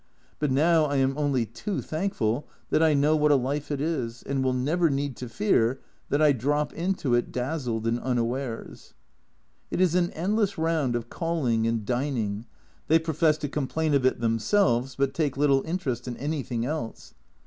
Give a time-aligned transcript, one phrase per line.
[0.39, 4.23] But now I am only too thankful that I know what a life it is,
[4.23, 8.95] and will never need to fear that I drop into it dazzled and unawares.
[9.69, 12.47] It is an endless round of calling and dining:
[12.87, 17.13] they profess to complain of it themselves, but take little interest in anything else.